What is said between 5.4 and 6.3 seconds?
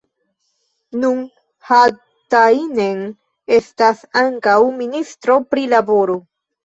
pri laboro.